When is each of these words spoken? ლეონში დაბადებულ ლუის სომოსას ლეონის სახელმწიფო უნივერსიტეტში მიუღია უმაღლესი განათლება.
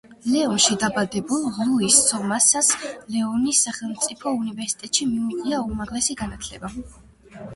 ლეონში 0.33 0.75
დაბადებულ 0.83 1.43
ლუის 1.57 1.97
სომოსას 2.05 2.69
ლეონის 3.15 3.61
სახელმწიფო 3.67 4.33
უნივერსიტეტში 4.39 5.07
მიუღია 5.13 5.63
უმაღლესი 5.73 6.17
განათლება. 6.23 6.73